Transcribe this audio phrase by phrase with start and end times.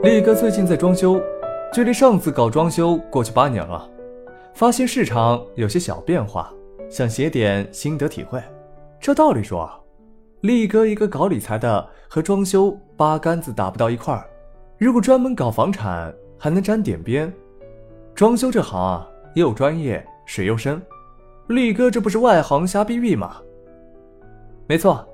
[0.00, 1.20] 力哥最近在装修，
[1.72, 3.90] 距离上次搞装修过去八年了，
[4.54, 6.52] 发现市场有些小变化，
[6.88, 8.40] 想写点心得体会。
[9.00, 9.68] 这道理说，
[10.42, 14.24] 力哥一个搞理财的和装修八竿子打不到一块儿。
[14.78, 17.32] 如果专门搞房产，还能沾点边。
[18.14, 20.80] 装修这行啊，又专业水又深，
[21.48, 23.38] 力哥这不是外行瞎逼逼吗？
[24.68, 25.04] 没错。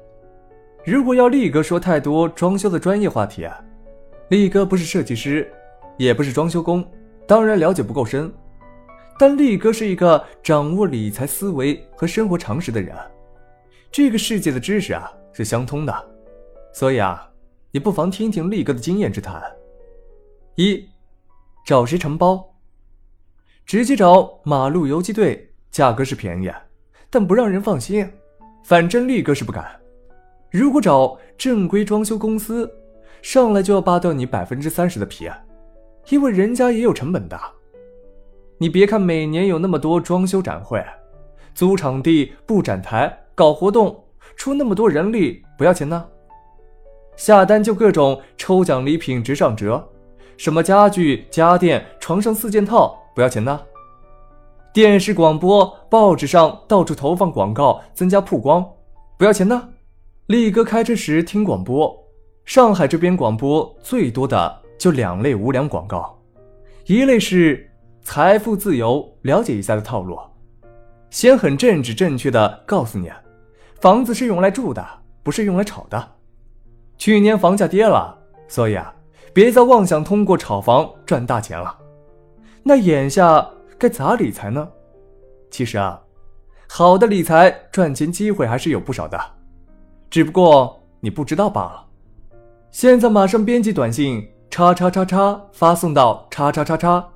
[0.85, 3.64] 如果要力哥说太多装修的专业话题啊，
[4.29, 5.51] 力哥不是设计师，
[5.99, 6.85] 也不是装修工，
[7.27, 8.33] 当然了解不够深。
[9.19, 12.97] 但力哥是一个掌握理财思维和生活常识的人，
[13.93, 15.95] 这个世界的知识啊是相通的，
[16.73, 17.31] 所以啊，
[17.71, 19.41] 你不妨听听力哥的经验之谈。
[20.57, 20.89] 一，
[21.67, 22.53] 找谁承包？
[23.67, 26.51] 直接找马路游击队，价格是便宜，
[27.09, 28.11] 但不让人放心。
[28.65, 29.65] 反正力哥是不敢。
[30.51, 32.71] 如果找正规装修公司，
[33.25, 35.31] 上来就要扒掉你百分之三十的皮，
[36.11, 37.41] 因为人家也有成本的。
[38.59, 40.85] 你别看每年有那么多装修展会，
[41.55, 44.05] 租场地、布展台、搞活动，
[44.37, 46.07] 出那么多人力不要钱呢。
[47.17, 49.83] 下单就各种抽奖礼品直上折，
[50.37, 53.59] 什么家具、家电、床上四件套不要钱呢。
[54.71, 58.63] 电视、广播、报纸上到处投放广告，增加曝光，
[59.17, 59.71] 不要钱呢。
[60.27, 62.04] 力哥开车时听广播，
[62.45, 66.19] 上海这边广播最多的就两类无良广告，
[66.85, 67.71] 一类是
[68.03, 70.19] 财富自由，了解一下的套路，
[71.09, 73.11] 先很政治正确的告诉你，
[73.81, 74.87] 房子是用来住的，
[75.23, 76.13] 不是用来炒的。
[76.99, 78.95] 去年房价跌了，所以啊，
[79.33, 81.79] 别再妄想通过炒房赚大钱了。
[82.63, 83.49] 那眼下
[83.79, 84.69] 该咋理财呢？
[85.51, 85.99] 其实啊，
[86.69, 89.19] 好的理财赚钱机会还是有不少的。
[90.11, 91.84] 只不过你不知道罢了。
[92.75, 97.09] 现在马上编辑短信，叉叉叉叉发送到叉叉叉叉。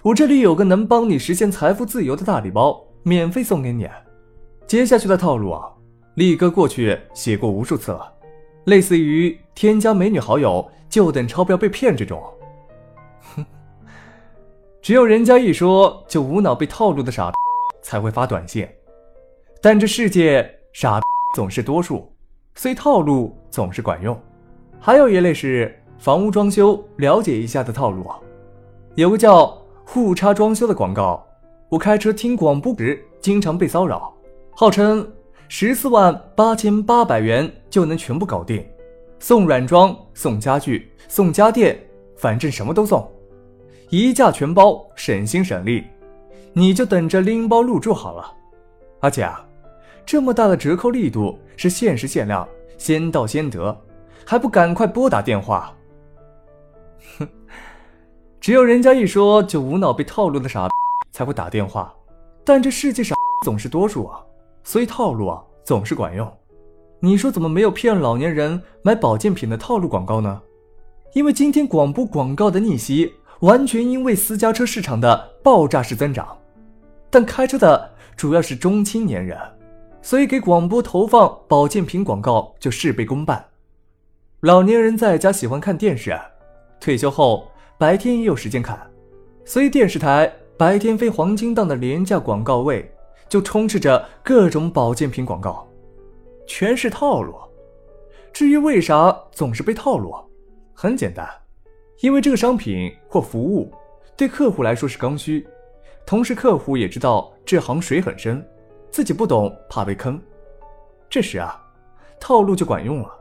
[0.00, 3.88] 我这里有个能帮你实现财富自由的大礼包，免费送给你。
[4.64, 5.68] 接下去的套路啊，
[6.14, 8.12] 力哥过去写过无数次了，
[8.66, 12.22] 类似于添加美女好友就等钞票被骗这种。
[13.34, 13.44] 哼，
[14.80, 17.32] 只有人家一说就无脑被套路的傻
[17.82, 18.64] 才会发短信。
[19.60, 21.00] 但这世界傻
[21.34, 22.08] 总是多数。
[22.54, 24.16] 虽套路总是管用，
[24.84, 28.04] 还有一类是房屋装修了解一下的套路。
[28.96, 29.56] 有个叫
[29.86, 31.24] “互插装修”的广告，
[31.68, 34.12] 我开车听广播时经常被骚扰，
[34.56, 35.08] 号称
[35.46, 38.66] 十四万八千八百元就能全部搞定，
[39.20, 41.78] 送软装、送家具、送家电，
[42.16, 43.08] 反正什么都送，
[43.88, 45.84] 一价全包，省心省力，
[46.52, 48.34] 你就等着拎包入住好了。
[48.98, 49.46] 而且啊。
[50.04, 53.80] 这么大的折扣力度是限时限量，先到先得，
[54.26, 55.74] 还不赶快拨打电话？
[57.18, 57.28] 哼，
[58.40, 60.68] 只有人家一说就无脑被套路的傻
[61.10, 61.94] 才会打电话，
[62.44, 64.20] 但这世界上 总是多数啊，
[64.64, 66.30] 所以套路啊总是管用。
[67.00, 70.40] 你说怎么没有骗老年人买保健品的套路广告呢？
[71.14, 76.38] 因为今天广播广告的逆袭，完全因为私家车市场的爆炸式增长，
[77.10, 79.36] 但开车的主要是中青年人。
[80.00, 83.44] 所以给广播投放保健品广告就事倍功半。
[84.42, 86.18] 老年人在家喜欢看电视，
[86.80, 87.48] 退休后
[87.78, 88.76] 白天也有时间看，
[89.44, 92.92] 所以电视台白天非黄金档的廉价广告位
[93.28, 95.64] 就充斥着各种保健品广告，
[96.44, 97.36] 全是套路。
[98.32, 100.12] 至于为啥总是被套路，
[100.74, 101.24] 很简单，
[102.00, 103.72] 因为这个商品或服务
[104.16, 105.46] 对客户来说是刚需，
[106.04, 108.44] 同时客户也知道这行水很深。
[108.90, 110.20] 自己不懂，怕被坑，
[111.08, 111.64] 这时啊，
[112.18, 113.18] 套路就管用了。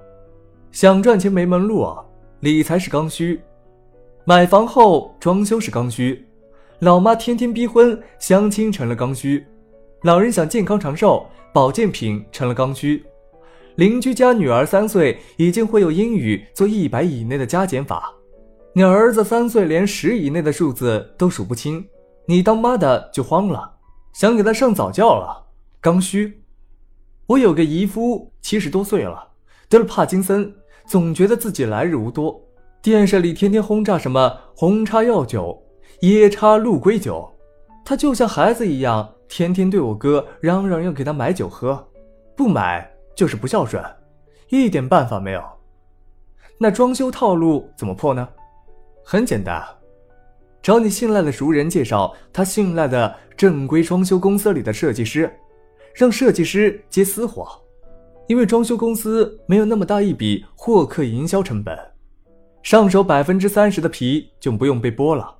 [0.71, 2.03] 想赚钱没门路啊！
[2.39, 3.41] 理财是刚需，
[4.23, 6.25] 买房后装修是刚需，
[6.79, 9.45] 老妈天天逼婚，相亲成了刚需，
[10.03, 13.03] 老人想健康长寿，保健品成了刚需。
[13.75, 18.09] 邻居家女儿三岁已经会有英语做一百以内的加减法，
[18.73, 21.85] 你儿子三岁连十以内的数字都数不清，
[22.25, 23.73] 你当妈的就慌了，
[24.13, 25.47] 想给他上早教了。
[25.81, 26.41] 刚需，
[27.27, 29.27] 我有个姨夫，七十多岁了，
[29.67, 30.53] 得了帕金森，
[30.91, 32.37] 总觉得自己来日无多。
[32.81, 35.57] 电视里天天轰炸什么红叉药酒、
[36.01, 37.31] 椰叉鹿龟酒，
[37.85, 41.81] 他就像孩子一样，天天对我哥嚷嚷要给他买酒喝，
[42.35, 43.81] 不买就是不孝顺，
[44.49, 45.41] 一点办法没有。
[46.57, 48.27] 那装修套路怎么破呢？
[49.01, 49.63] 很简单，
[50.61, 55.33] 找你信赖的熟人介绍他信赖的正规装修公司里的设计师。
[55.93, 57.49] 让设计师接私活，
[58.31, 61.77] 因为装修公司没有那么大一笔获客营销成本，
[62.63, 65.39] 上手百分之三十的皮就不用被剥了。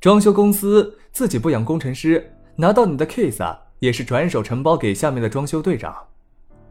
[0.00, 5.92] 装修公司自己不养工程师，拿到你的 case，也是转手承包给下面的装修队长。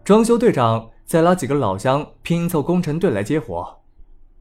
[0.05, 3.81] 装修队长再拉几个老乡拼凑工程队来接活。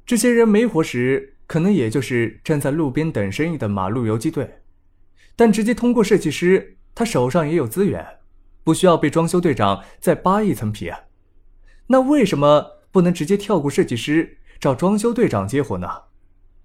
[0.06, 4.48] 这些人没活时，可能也就是站在路边等生意的马路游击队。
[5.34, 8.06] 但直接通过设计师，他手上也有资源，
[8.62, 10.92] 不需要被装修队长再扒一层皮。
[11.88, 15.88] 那为什么不能直接跳过设计师，找装修队长接活呢？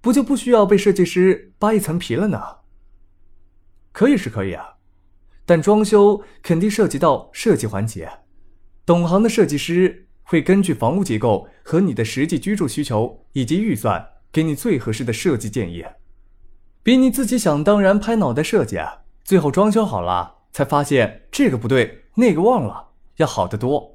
[0.02, 2.42] 不就不需要被设计师扒一层皮了呢？
[3.92, 4.78] 可以是可以啊，
[5.46, 8.10] 但装修肯定涉及到设计环节。
[8.86, 15.86] 懂行的设计师会根据房屋结构和你的实际居住需求以及预算，给你最合适的设计建议，
[16.82, 18.80] 比你自己想当然拍脑袋设计，
[19.24, 23.91] 最后装修好了才发现这个不对那个忘了，要好得多。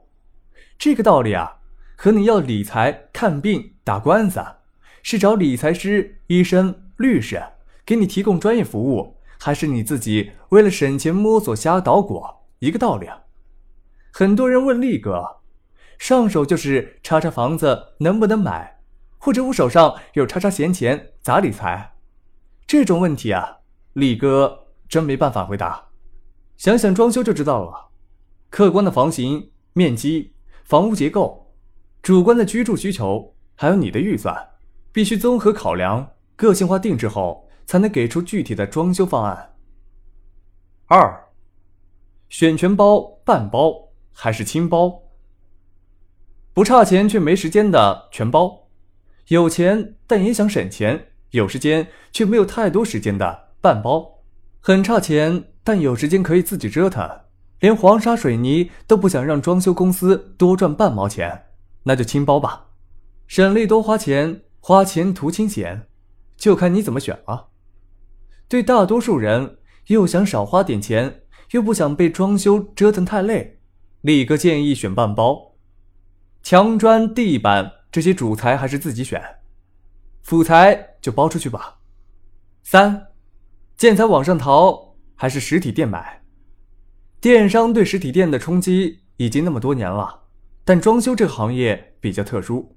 [0.79, 1.59] 这个道理啊，
[1.97, 4.41] 和你要理财、看病、打官司，
[5.03, 7.43] 是找理财师、医生、律师
[7.85, 12.23] 给你提供专业服务，还是你自己为了省钱摸索瞎捣鼓，
[12.59, 13.23] 一个道理啊。
[14.13, 15.39] 很多人问力哥，
[15.99, 18.81] 上手就是查查房子能不能买，
[19.19, 21.95] 或者我手上有查查闲钱咋理财？
[22.67, 23.59] 这种问题啊，
[23.95, 25.89] 力哥真没办法回答。
[26.57, 27.89] 想想装修就知道了，
[28.51, 30.35] 客观的房型、面积、
[30.67, 31.55] 房屋结构，
[32.03, 34.37] 主观的居住需求，还有你的预算，
[34.93, 39.55] 必须综合考量，个性化定制后，才能给出具体的装修方案。
[40.87, 41.29] 二，
[42.29, 43.85] 选全包、半包。
[44.19, 45.03] 还是轻包，
[46.55, 48.71] 不差钱却没时间的全包，
[49.29, 54.23] 有钱但也想省钱，有时间却没有太多时间的半包，
[54.63, 57.07] 很差钱但有时间可以自己折腾，
[57.61, 61.47] 连黄沙水泥都不想让装修公司多赚半毛钱，
[61.85, 62.67] 那就轻包吧，
[63.27, 65.87] 省力多花钱，花钱图清闲，
[66.37, 67.49] 就看你怎么选了。
[68.49, 71.23] 对大多数人，又想少花点钱，
[71.53, 73.61] 又不想被装修折腾太累。
[74.03, 75.57] 力哥建议选半包，
[76.43, 79.21] 墙砖、地板这些主材还是自己选，
[80.23, 81.79] 辅材就包出去吧。
[82.63, 83.09] 三，
[83.77, 86.16] 建材网上淘还是实体店买？
[87.21, 90.25] 电商对实体店的冲击已经那么多年了，
[90.65, 92.77] 但装修这个行业比较特殊，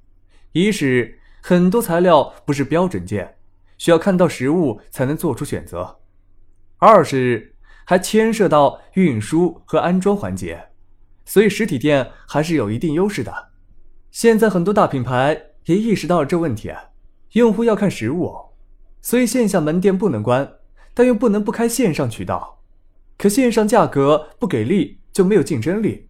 [0.54, 3.38] 一是很多材料不是标准件，
[3.78, 6.00] 需要看到实物才能做出选择；
[6.78, 7.56] 二是
[7.86, 10.70] 还牵涉到运输和安装环节。
[11.26, 13.50] 所以实体店还是有一定优势的。
[14.10, 16.72] 现在很多大品牌也意识到了这问题，
[17.34, 18.34] 用户要看实物，
[19.02, 20.54] 所以线下门店不能关，
[20.96, 22.59] 但又不能不开线上渠道。
[23.20, 26.08] 可线上价格不给力就没有竞争力，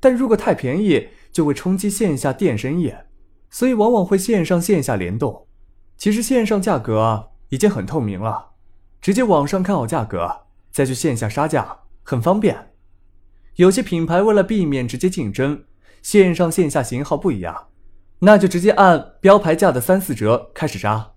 [0.00, 2.92] 但如果太便宜就会冲击线下店生意，
[3.48, 5.46] 所以往往会线上线下联动。
[5.96, 8.50] 其实线上价格已经很透明了，
[9.00, 10.28] 直接网上看好价格
[10.72, 12.72] 再去线下杀价，很方便。
[13.54, 15.62] 有些品牌为了避免直接竞争，
[16.02, 17.68] 线上线下型号不一样，
[18.18, 21.12] 那就直接按标牌价的三四折开始杀。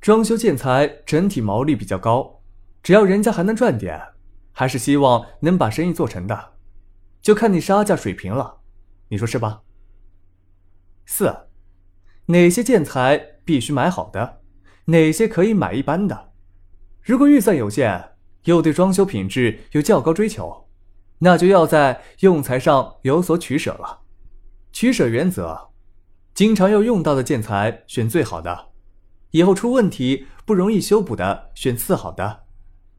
[0.00, 2.42] 装修建材整体毛利比较高，
[2.84, 4.00] 只要人家还能赚点，
[4.58, 6.54] 还是希望能把生意做成的，
[7.20, 8.60] 就看你杀价水平了，
[9.10, 9.60] 你说是吧？
[11.04, 11.48] 四，
[12.24, 14.40] 哪些建材必须买好的，
[14.86, 16.32] 哪些可以买一般的？
[17.02, 18.12] 如果预算有限，
[18.44, 20.66] 又对装修品质有较高追求。
[21.18, 24.04] 那就要在用材上有所取舍了。
[24.72, 25.68] 取舍原则：
[26.32, 28.68] 经常要用到的建材选最好的，
[29.32, 32.45] 以后出问题不容易修补的选次好的，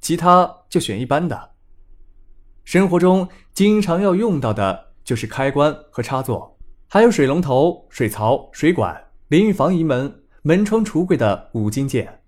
[0.08, 1.52] 其他就选一般的。
[2.64, 12.22] 生活中经常要用到的就是开关和插座，还有水龙头、水槽、水管、淋浴房移门、门窗、橱柜的五金件，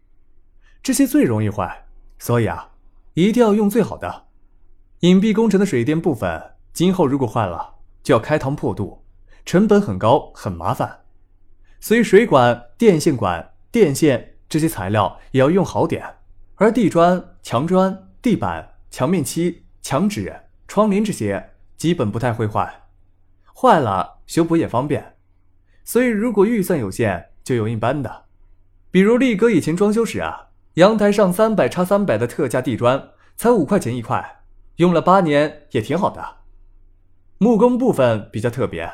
[0.83, 1.85] 这些最容易坏，
[2.17, 2.71] 所以啊，
[3.13, 4.25] 一定要用最好的。
[4.99, 9.05] 隐蔽工程的水电部分，今后如果坏了，就要开膛破肚，
[9.45, 11.05] 成本很高，很麻烦。
[11.79, 16.17] 所以水管、电线管、电线这些材料也要用好点。
[16.61, 22.83] 而地砖、墙砖、地板、墙面漆、墙纸、窗帘这些，基本不太会坏，
[23.55, 25.15] 坏了修补也方便。
[25.83, 28.25] 所以如果预算有限，就用一般的。
[28.91, 34.43] 比如力哥以前装修时啊，阳台上三百插三百的特价地砖，才五块钱一块。
[34.75, 36.41] 用了八年也挺好的，
[37.39, 38.87] 木工部分比较特别，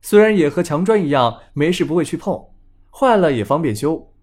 [0.00, 2.42] 虽然也和墙砖一样没事不会去碰，
[2.90, 4.14] 坏了也方便修，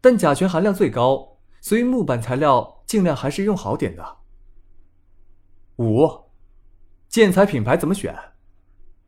[0.00, 1.31] 但甲醛含量最高，
[1.62, 4.18] 所以木板材料尽量还是用好点的。
[5.76, 6.06] 五，
[7.08, 8.14] 建材品牌怎么选？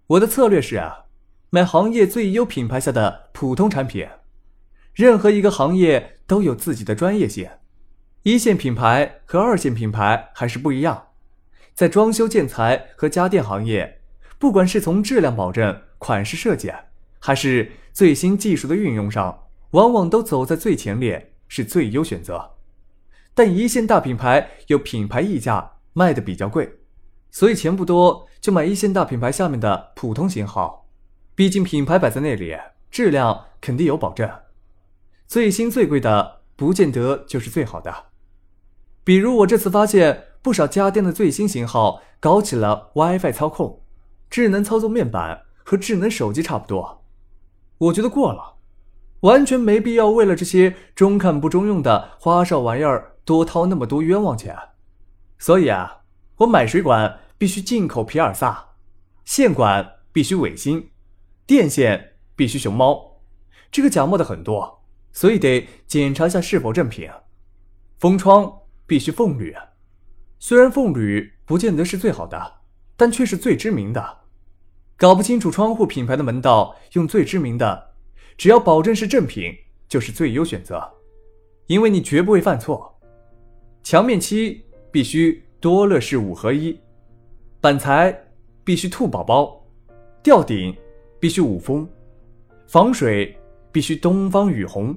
[0.07, 1.07] 我的策略是啊，
[1.51, 4.09] 买行业最优品牌下的普通产品，
[4.93, 7.51] 任何一个行业都有自己的专业性，
[8.23, 11.09] 一线品牌和二线品牌还是不一样。
[11.75, 14.01] 在装修建材和家电行业，
[14.39, 16.73] 不管是从质量保证、款式设计，
[17.19, 22.57] 还是最新技术的运用上，往往都走在最前列，是最优选择。
[23.33, 26.81] 但一线大品牌有品牌溢价，卖的比较贵，
[27.31, 30.89] 所以钱不多就买一线大品牌下面的普通型号。
[31.37, 32.57] 毕竟品牌摆在那里，
[32.91, 34.29] 质量肯定有保证。
[35.29, 38.07] 最新最贵的不见得就是最好的。
[39.05, 43.85] 比如我这次发现不少家电的最新型号搞起了 WiFi 操控，
[44.29, 47.05] 智能操作面板和智能手机差不多，
[47.79, 48.54] 我觉得过了，
[49.25, 53.11] 完全没必要为了这些中看不中用的花哨玩意儿。
[53.25, 54.55] 多掏那么多冤枉钱，
[55.39, 56.03] 所以啊，
[56.37, 58.73] 我买水管必须进口皮尔萨，
[59.25, 60.91] 线管必须伟星，
[61.47, 63.23] 电线必须熊猫。
[63.73, 67.09] 这个假冒的很多，所以得检查一下是否正品。
[67.99, 69.57] 封窗必须凤铝，
[70.39, 72.57] 虽然凤铝不见得是最好的，
[72.95, 74.19] 但却是最知名的。
[74.99, 77.94] 搞不清楚窗户品牌的门道，用最知名的，
[78.37, 79.53] 只要保证是正品，
[79.89, 80.83] 就是最优选择，
[81.67, 82.93] 因为你绝不会犯错。
[83.83, 86.79] 墙面漆必须多乐士五合一，
[87.61, 88.19] 板材
[88.65, 89.65] 必须兔宝宝，
[90.23, 90.75] 吊顶
[91.21, 91.89] 必须五峰，
[92.67, 93.37] 防水
[93.71, 94.97] 必须东方雨虹，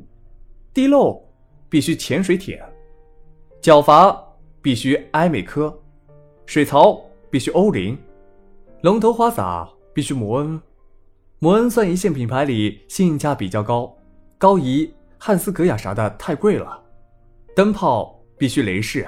[0.73, 1.21] 地漏
[1.69, 2.57] 必须潜水艇，
[3.61, 4.17] 角阀
[4.61, 5.77] 必须埃美科，
[6.45, 7.97] 水槽必须欧林，
[8.81, 10.61] 龙头花洒必须摩恩，
[11.39, 13.95] 摩恩算一线品牌里性价比较高，
[14.37, 16.83] 高仪、汉斯格雅啥的太贵了，
[17.55, 18.13] 灯泡。
[18.39, 19.03] 必须雷士，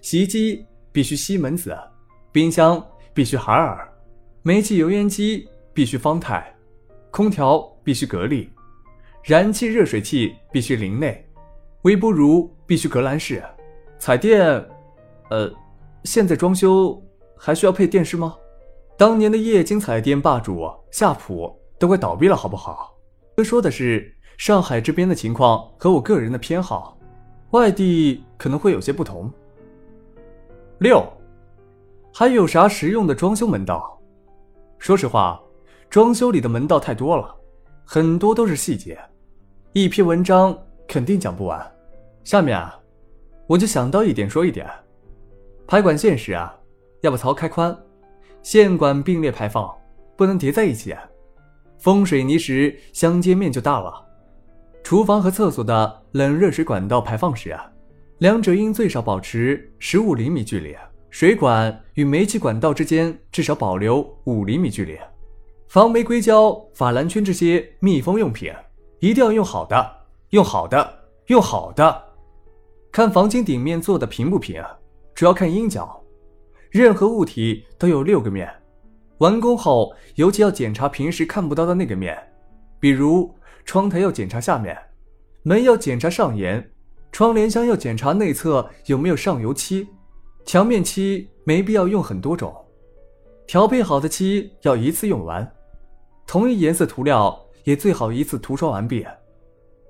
[0.00, 1.76] 洗衣机必须西门子，
[2.32, 3.86] 冰箱必须海尔，
[4.40, 6.50] 煤气油烟机必须方太，
[7.10, 8.50] 空调必须格力，
[9.22, 11.22] 燃气热水器必须林内，
[11.82, 13.44] 微波炉必须格兰仕，
[13.98, 14.66] 彩电，
[15.28, 15.52] 呃，
[16.04, 16.98] 现在装修
[17.36, 18.34] 还需要配电视吗？
[18.96, 22.94] 当年的液晶彩电霸主夏普都快倒闭了，好不好？
[23.42, 26.96] 说的是上海这边的情况和我个人的偏好。
[27.50, 29.30] 外地可能会有些不同。
[30.78, 31.04] 六，
[32.12, 34.00] 还有啥实用的装修门道？
[34.78, 35.40] 说实话，
[35.90, 37.34] 装修里的门道太多了，
[37.84, 38.98] 很多都是细节，
[39.72, 41.74] 一篇文章肯定讲不完。
[42.22, 42.78] 下面啊，
[43.46, 44.68] 我就想到一点说一点。
[45.66, 46.56] 排管线时啊，
[47.02, 47.76] 要把槽开宽，
[48.44, 49.74] 线管并列排放，
[50.16, 50.94] 不能叠在一起。
[51.78, 53.92] 封水泥时相接面就大了。
[54.82, 57.66] 厨房和厕所的冷热水管道排放时啊，
[58.18, 60.76] 两者应最少保持十五厘米距离，
[61.08, 64.94] 水管与煤气管道之间至少保留五厘米距离。
[65.68, 68.52] 防霉硅胶、法兰圈这些密封用品，
[69.00, 69.90] 一定要用好的，
[70.30, 70.98] 用好的，
[71.28, 72.02] 用好的。
[72.92, 74.62] 看房间顶面做的平不平，
[75.14, 75.98] 主要看阴角。
[76.74, 78.52] 任何物体都有六个面，
[79.18, 82.18] 完工后尤其要检查平时看不到的那个面，
[82.80, 83.32] 比如。
[83.64, 84.76] 窗台要检查下面，
[85.42, 86.70] 门要检查上沿，
[87.10, 89.88] 窗帘箱要检查内侧有没有上油漆，
[90.44, 92.54] 墙面漆没必要用很多种，
[93.46, 95.50] 调配好的漆要一次用完，
[96.26, 99.06] 同一颜色涂料也最好一次涂刷完毕。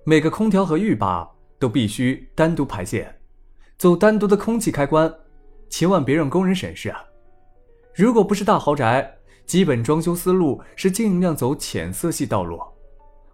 [0.05, 3.13] 每个空调和浴霸都必须单独排线，
[3.77, 5.13] 走单独的空气开关，
[5.69, 7.05] 千万别让工人审视啊！
[7.95, 9.17] 如果不是大豪宅，
[9.47, 12.61] 基本装修思路是尽量走浅色系道路。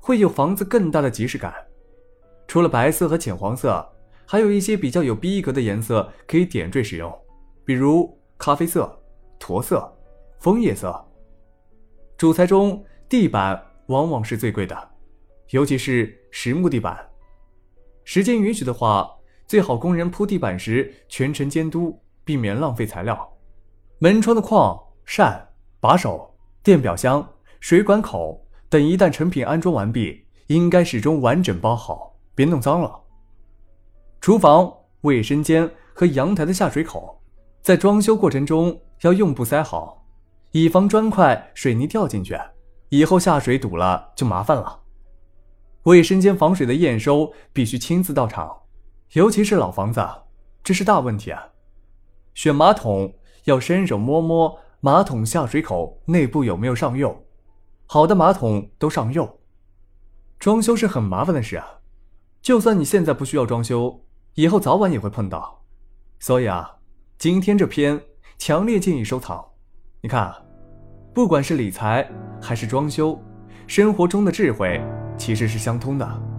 [0.03, 1.55] 会有房子更大的即视感。
[2.49, 3.87] 除了白色和浅黄色，
[4.27, 7.17] 还有一些比较有逼格的颜色可以点缀使用，
[7.65, 8.99] 比如咖啡色、
[9.39, 9.87] 驼色、
[10.41, 11.07] 枫叶色。
[12.17, 14.91] 主材中，地板往往是最贵的，
[15.51, 16.99] 尤其是实木地板。
[18.05, 19.09] 时间允许的话，
[19.47, 23.29] 最好工人铺地板时全程监督，避免浪费材料。
[23.99, 25.49] 门窗的框、扇、
[25.81, 26.33] 把手、
[26.63, 28.47] 电表箱、水管口。
[28.69, 33.01] 等一旦成品安装完毕，应该始终完整包好，别弄脏了。
[34.21, 37.21] 厨房、卫生间和阳台的下水口，
[37.63, 40.07] 在装修过程中要用布塞好，
[40.53, 42.39] 以防砖块、水泥掉进去，
[42.91, 44.83] 以后下水堵了就麻烦了。
[45.83, 48.57] 卫生间防水的验收必须亲自到场，
[49.15, 50.01] 尤其是老房子，
[50.63, 51.49] 这是大问题啊。
[52.35, 57.25] 选马桶要伸手摸摸马桶下水口内部有没有上釉。
[57.87, 59.41] 好的马桶都上釉，
[60.39, 61.81] 装修是很麻烦的事啊。
[62.41, 65.63] 就算你现在不需要装修，以后早晚也会碰到。
[66.19, 66.77] 所以啊，
[67.19, 68.01] 今天这篇
[68.39, 69.45] 强烈建议收藏。
[70.01, 70.41] 你看啊，
[71.13, 72.09] 不管是理财
[72.41, 73.21] 还是装修，
[73.67, 74.81] 生活中的智慧
[75.19, 76.30] 其实是相通的。